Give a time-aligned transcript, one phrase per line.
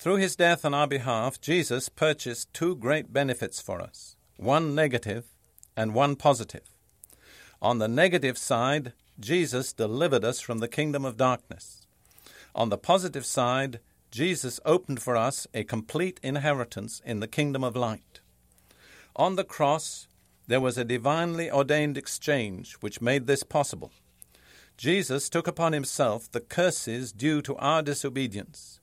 [0.00, 5.26] Through his death on our behalf, Jesus purchased two great benefits for us one negative
[5.76, 6.62] and one positive.
[7.60, 11.86] On the negative side, Jesus delivered us from the kingdom of darkness.
[12.54, 13.78] On the positive side,
[14.10, 18.20] Jesus opened for us a complete inheritance in the kingdom of light.
[19.14, 20.08] On the cross,
[20.46, 23.92] there was a divinely ordained exchange which made this possible.
[24.78, 28.79] Jesus took upon himself the curses due to our disobedience,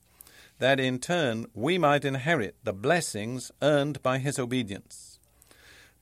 [0.59, 5.19] that in turn we might inherit the blessings earned by his obedience.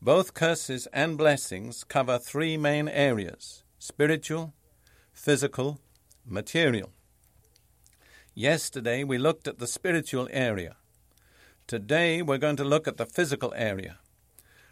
[0.02, 4.54] Both curses and blessings cover three main areas spiritual,
[5.14, 5.80] physical,
[6.26, 6.92] material.
[8.34, 10.76] Yesterday we looked at the spiritual area.
[11.68, 14.00] Today we're going to look at the physical area.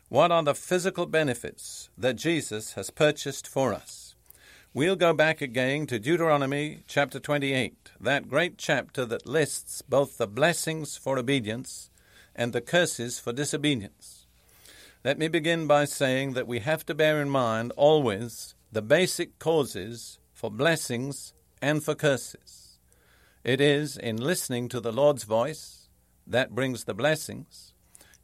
[0.09, 4.02] What are the physical benefits that Jesus has purchased for us?
[4.75, 10.25] We'll go back again to Deuteronomy chapter 28, that great chapter that lists both the
[10.25, 11.91] blessings for obedience
[12.35, 14.25] and the curses for disobedience.
[15.03, 19.37] Let me begin by saying that we have to bear in mind always the basic
[19.37, 22.79] causes for blessings and for curses.
[23.43, 25.87] It is in listening to the Lord's voice
[26.25, 27.75] that brings the blessings,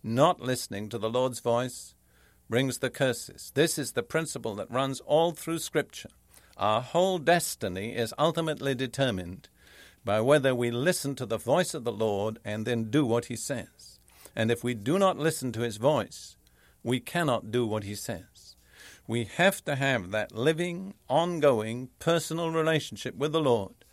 [0.02, 1.94] not listening to the Lord's voice
[2.50, 3.52] brings the curses.
[3.54, 6.10] This is the principle that runs all through Scripture.
[6.60, 9.48] Our whole destiny is ultimately determined
[10.04, 13.38] by whether we listen to the voice of the Lord and then do what He
[13.38, 14.00] says.
[14.36, 16.36] And if we do not listen to His voice,
[16.84, 18.58] we cannot do what He says.
[19.08, 23.86] We have to have that living, ongoing, personal relationship with the Lord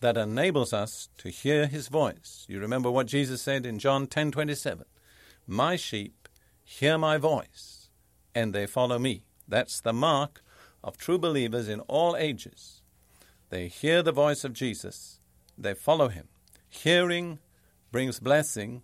[0.00, 2.44] that enables us to hear His voice.
[2.50, 4.84] You remember what Jesus said in John 10:27,
[5.46, 6.28] "My sheep
[6.62, 7.88] hear my voice,
[8.34, 10.42] and they follow me." That's the mark
[10.82, 12.82] of true believers in all ages.
[13.50, 15.20] They hear the voice of Jesus,
[15.58, 16.28] they follow him.
[16.68, 17.38] Hearing
[17.90, 18.82] brings blessing,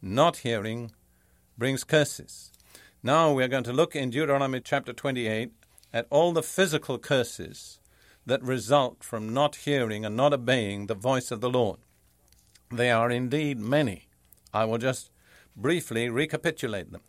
[0.00, 0.92] not hearing
[1.56, 2.52] brings curses.
[3.02, 5.50] Now we are going to look in Deuteronomy chapter 28
[5.92, 7.80] at all the physical curses
[8.26, 11.78] that result from not hearing and not obeying the voice of the Lord.
[12.70, 14.08] They are indeed many.
[14.52, 15.10] I will just
[15.56, 17.00] briefly recapitulate them.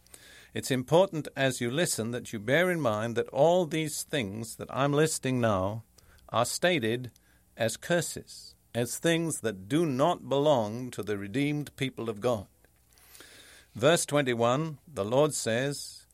[0.51, 4.67] It's important as you listen that you bear in mind that all these things that
[4.71, 5.83] I'm listing now
[6.29, 7.11] are stated
[7.55, 12.47] as curses, as things that do not belong to the redeemed people of God.
[13.75, 16.07] Verse 21, the Lord says,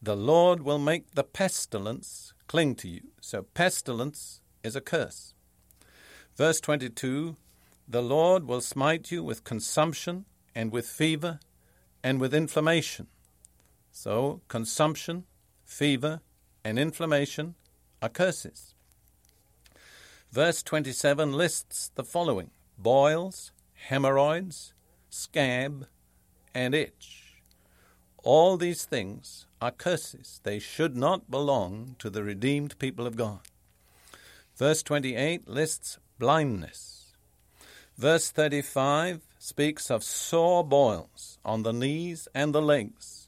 [0.00, 3.02] The Lord will make the pestilence cling to you.
[3.20, 5.34] So, pestilence is a curse.
[6.36, 7.36] Verse 22,
[7.88, 10.24] The Lord will smite you with consumption
[10.54, 11.40] and with fever
[12.02, 13.08] and with inflammation.
[13.96, 15.22] So, consumption,
[15.64, 16.20] fever,
[16.64, 17.54] and inflammation
[18.02, 18.74] are curses.
[20.32, 24.74] Verse 27 lists the following boils, hemorrhoids,
[25.10, 25.86] scab,
[26.52, 27.40] and itch.
[28.24, 30.40] All these things are curses.
[30.42, 33.40] They should not belong to the redeemed people of God.
[34.56, 37.14] Verse 28 lists blindness.
[37.96, 43.23] Verse 35 speaks of sore boils on the knees and the legs,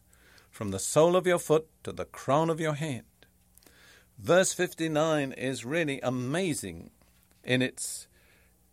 [0.57, 3.05] from the sole of your foot to the crown of your head.
[4.19, 6.89] Verse 59 is really amazing
[7.45, 8.09] in its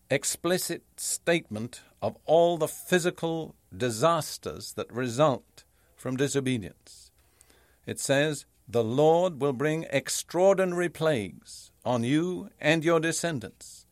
[0.09, 5.65] explicit statement of all the physical disasters that result
[5.97, 7.11] from disobedience.
[7.85, 13.85] It says, The Lord will bring extraordinary plagues on you and your descendants,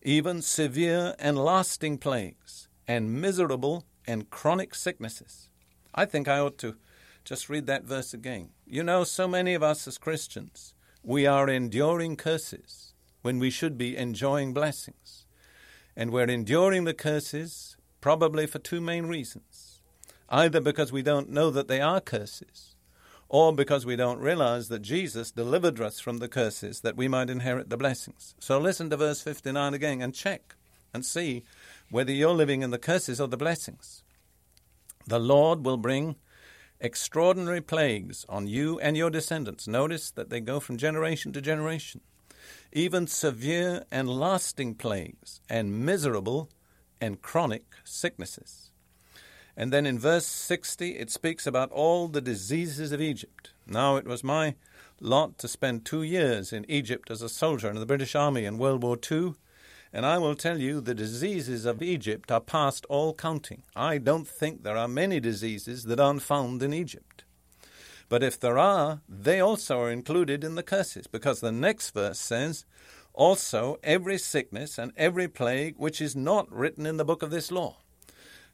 [0.00, 5.50] even severe and lasting plagues, and miserable and chronic sicknesses.
[5.94, 6.76] I think I ought to
[7.24, 8.50] just read that verse again.
[8.66, 13.78] You know, so many of us as Christians, we are enduring curses when we should
[13.78, 15.26] be enjoying blessings.
[15.96, 19.74] And we're enduring the curses probably for two main reasons
[20.28, 22.74] either because we don't know that they are curses,
[23.28, 27.30] or because we don't realize that Jesus delivered us from the curses that we might
[27.30, 28.34] inherit the blessings.
[28.38, 30.56] So listen to verse 59 again and check
[30.92, 31.44] and see
[31.90, 34.02] whether you're living in the curses or the blessings.
[35.06, 36.16] The Lord will bring
[36.80, 39.66] extraordinary plagues on you and your descendants.
[39.66, 42.00] Notice that they go from generation to generation.
[42.72, 46.50] even severe and lasting plagues, and miserable
[47.00, 48.70] and chronic sicknesses.
[49.56, 53.52] And then in verse 60, it speaks about all the diseases of Egypt.
[53.66, 54.56] Now, it was my
[55.00, 58.58] lot to spend two years in Egypt as a soldier in the British Army in
[58.58, 59.34] World War II,
[59.94, 63.62] and I will tell you the diseases of Egypt are past all counting.
[63.76, 67.22] I don't think there are many diseases that aren't found in Egypt.
[68.08, 72.18] But if there are, they also are included in the curses, because the next verse
[72.18, 72.64] says,
[73.12, 77.52] Also every sickness and every plague which is not written in the book of this
[77.52, 77.76] law.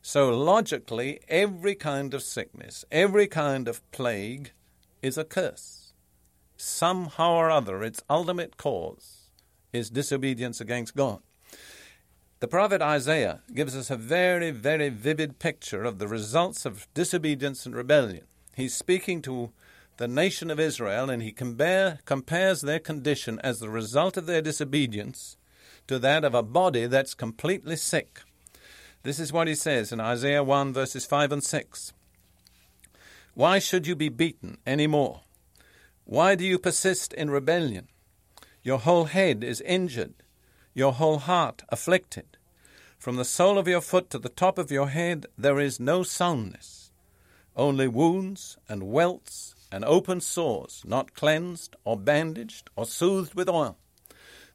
[0.03, 4.53] So logically, every kind of sickness, every kind of plague
[5.01, 5.95] is a curse.
[6.59, 9.31] Somehow or other, its ultimate cause
[9.73, 11.23] is disobedience against God.
[12.41, 17.67] The prophet Isaiah gives us a very, very vivid picture of the results of disobedience
[17.67, 18.25] and rebellion.
[18.57, 19.53] He's speaking to
[19.99, 24.41] the nation of Israel and he compare, compares their condition as the result of their
[24.41, 25.37] disobedience
[25.87, 28.23] to that of a body that's completely sick.
[29.03, 31.93] This is what he says in Isaiah 1, verses 5 and 6.
[33.35, 35.21] Why should you be beaten any more?
[36.05, 37.89] Why do you persist in rebellion?
[38.63, 40.15] Your whole head is injured,
[40.73, 42.30] your whole heart afflicted.
[43.01, 46.03] From the sole of your foot to the top of your head there is no
[46.03, 46.93] soundness,
[47.57, 53.79] only wounds and welts and open sores, not cleansed or bandaged or soothed with oil.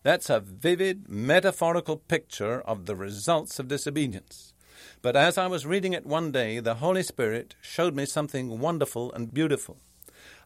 [0.03, 4.53] That's a vivid, metaphorical picture of the results of disobedience.
[5.01, 9.11] But as I was reading it one day, the Holy Spirit showed me something wonderful
[9.13, 9.77] and beautiful.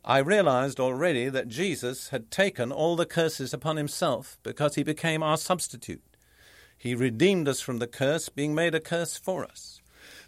[0.06, 5.22] I realized already that Jesus had taken all the curses upon himself because he became
[5.22, 6.02] our substitute.
[6.80, 9.81] He redeemed us from the curse, being made a curse for us.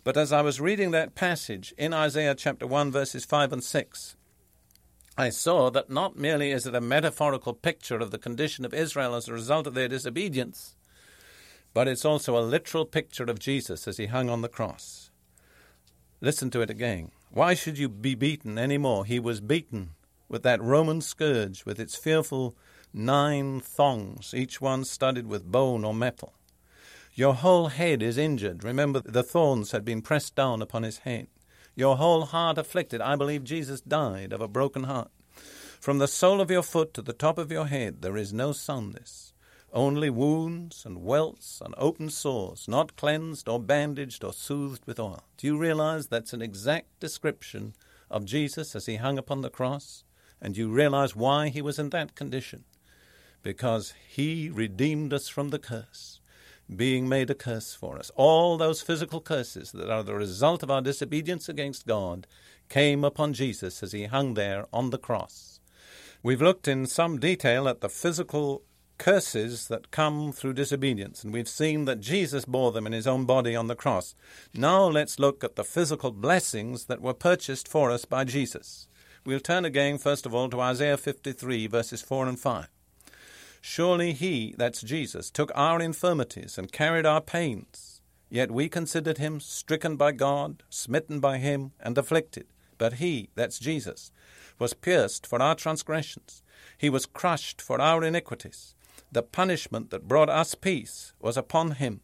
[0.03, 4.17] But as I was reading that passage in Isaiah chapter 1, verses 5 and 6,
[5.17, 9.15] I saw that not merely is it a metaphorical picture of the condition of Israel
[9.15, 10.75] as a result of their disobedience,
[11.73, 15.09] but it's also a literal picture of Jesus as he hung on the cross.
[16.19, 17.11] Listen to it again.
[17.29, 19.05] Why should you be beaten any more?
[19.05, 19.91] He was beaten
[20.27, 22.57] with that Roman scourge with its fearful
[22.93, 26.33] nine thongs, each one studded with bone or metal.
[27.13, 28.63] Your whole head is injured.
[28.63, 31.27] Remember, the thorns had been pressed down upon his head
[31.75, 33.01] your whole heart afflicted.
[33.01, 35.11] I believe Jesus died of a broken heart.
[35.79, 38.51] From the sole of your foot to the top of your head there is no
[38.51, 39.33] soundness,
[39.73, 45.23] only wounds and welts and open sores, not cleansed or bandaged or soothed with oil.
[45.37, 47.73] Do you realize that's an exact description
[48.09, 50.03] of Jesus as he hung upon the cross?
[50.41, 52.65] And you realize why he was in that condition?
[53.43, 56.20] Because he redeemed us from the curse
[56.75, 58.11] being made a curse for us.
[58.15, 62.27] All those physical curses that are the result of our disobedience against God
[62.69, 65.59] came upon Jesus as he hung there on the cross.
[66.23, 68.63] We've looked in some detail at the physical
[68.97, 73.25] curses that come through disobedience, and we've seen that Jesus bore them in his own
[73.25, 74.13] body on the cross.
[74.53, 78.87] Now let's look at the physical blessings that were purchased for us by Jesus.
[79.25, 82.67] We'll turn again, first of all, to Isaiah 53, verses 4 and 5.
[83.61, 88.01] Surely he, that's Jesus, took our infirmities and carried our pains.
[88.29, 92.47] Yet we considered him stricken by God, smitten by him, and afflicted.
[92.77, 94.11] But he, that's Jesus,
[94.57, 96.41] was pierced for our transgressions.
[96.77, 98.73] He was crushed for our iniquities.
[99.11, 102.01] The punishment that brought us peace was upon him.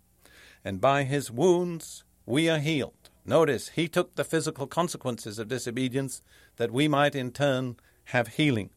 [0.63, 3.09] And by his wounds we are healed.
[3.25, 6.21] Notice, he took the physical consequences of disobedience
[6.57, 8.69] that we might in turn have healing.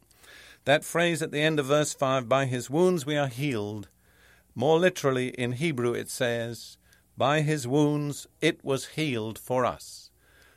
[0.70, 3.88] That phrase at the end of verse 5, by his wounds we are healed,
[4.54, 6.78] more literally in Hebrew it says,
[7.18, 10.12] by his wounds it was healed for us.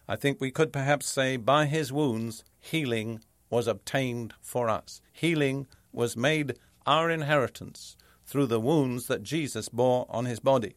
[0.08, 5.02] I think we could perhaps say, by his wounds healing was obtained for us.
[5.12, 10.76] Healing was made our inheritance through the wounds that Jesus bore on his body.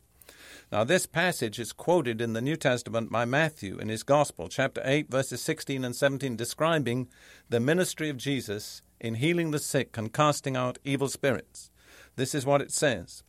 [0.73, 4.83] Now, this passage is quoted in the New Testament by Matthew in his Gospel, chapter
[4.85, 7.07] 8, verses 16 and 17, describing
[7.49, 11.71] the ministry of Jesus in healing the sick and casting out evil spirits.
[12.17, 13.23] This is what it says.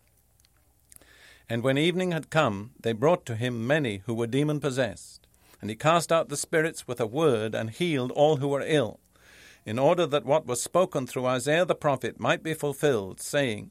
[1.47, 5.27] And when evening had come, they brought to him many who were demon possessed.
[5.61, 8.99] And he cast out the spirits with a word and healed all who were ill,
[9.63, 13.69] in order that what was spoken through Isaiah the prophet might be fulfilled, saying,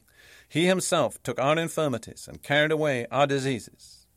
[0.49, 4.07] He himself took our infirmities and carried away our diseases.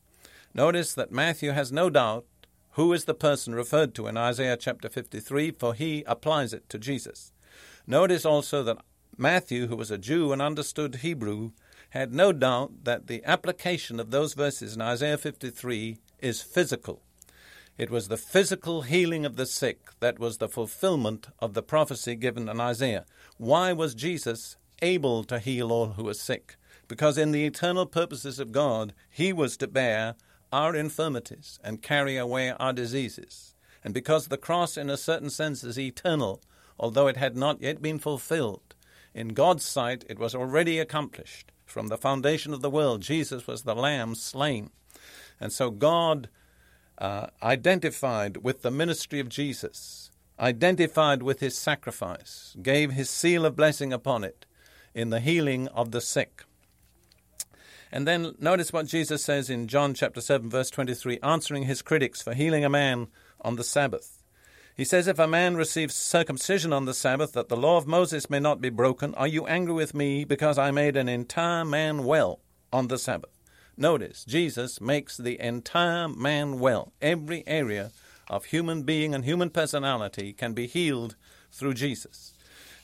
[0.54, 2.24] Notice that Matthew has no doubt
[2.74, 6.78] who is the person referred to in Isaiah chapter 53, for he applies it to
[6.78, 7.32] Jesus.
[7.86, 8.78] Notice also that
[9.16, 11.50] Matthew, who was a Jew and understood Hebrew,
[11.90, 17.02] had no doubt that the application of those verses in Isaiah 53 is physical.
[17.76, 22.14] It was the physical healing of the sick that was the fulfillment of the prophecy
[22.14, 23.06] given in Isaiah.
[23.36, 26.56] Why was Jesus able to heal all who are sick,
[26.88, 30.14] because in the eternal purposes of God, he was to bear
[30.52, 33.54] our infirmities and carry away our diseases.
[33.84, 36.42] And because the cross, in a certain sense, is eternal,
[36.78, 38.74] although it had not yet been fulfilled,
[39.14, 41.52] in God's sight it was already accomplished.
[41.64, 44.70] From the foundation of the world, Jesus was the Lamb slain.
[45.40, 46.28] And so God
[46.98, 53.56] uh, identified with the ministry of Jesus, identified with his sacrifice, gave his seal of
[53.56, 54.46] blessing upon it
[54.94, 56.44] in the healing of the sick.
[57.92, 62.22] And then notice what Jesus says in John chapter 7 verse 23 answering his critics
[62.22, 63.08] for healing a man
[63.40, 64.22] on the Sabbath.
[64.76, 68.30] He says if a man receives circumcision on the Sabbath that the law of Moses
[68.30, 72.04] may not be broken, are you angry with me because I made an entire man
[72.04, 72.40] well
[72.72, 73.36] on the Sabbath?
[73.76, 76.92] Notice Jesus makes the entire man well.
[77.02, 77.90] Every area
[78.28, 81.16] of human being and human personality can be healed
[81.50, 82.32] through Jesus.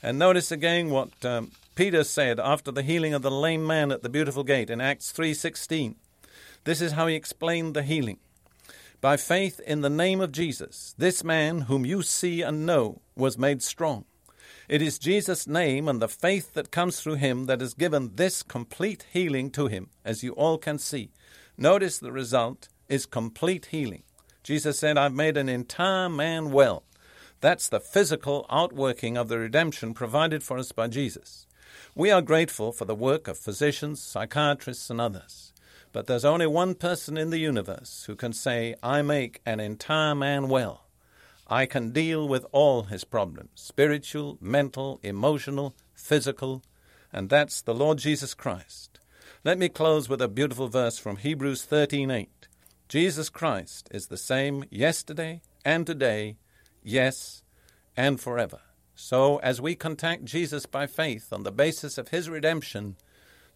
[0.03, 4.01] And notice again what um, Peter said after the healing of the lame man at
[4.01, 5.95] the beautiful gate in Acts 3:16.
[6.63, 8.17] This is how he explained the healing.
[8.99, 13.37] By faith in the name of Jesus, this man whom you see and know was
[13.37, 14.05] made strong.
[14.67, 18.41] It is Jesus' name and the faith that comes through him that has given this
[18.41, 21.11] complete healing to him, as you all can see.
[21.59, 24.01] Notice the result is complete healing.
[24.41, 26.85] Jesus said, I've made an entire man well.
[27.39, 31.46] That's the physical outworking of the redemption provided for us by Jesus.
[31.95, 35.53] We are grateful for the work of physicians, psychiatrists, and others.
[35.91, 40.13] But there's only one person in the universe who can say, I make an entire
[40.13, 40.85] man well.
[41.47, 46.61] I can deal with all his problems spiritual, mental, emotional, physical,
[47.13, 48.99] and that's the Lord Jesus Christ.
[49.43, 52.47] Let me close with a beautiful verse from Hebrews 13:8.
[52.89, 56.37] Jesus Christ is the same yesterday and today,
[56.83, 57.43] yes,
[57.95, 58.59] and forever.
[58.99, 62.95] So, as we contact Jesus by faith on the basis of his redemption,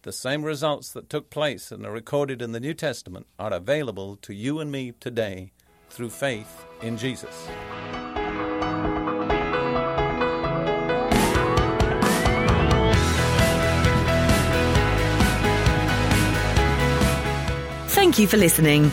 [0.02, 4.14] the same results that took place and are recorded in the New Testament are available
[4.22, 5.50] to you and me today
[5.90, 7.48] through faith in Jesus.
[17.88, 18.92] Thank you for listening.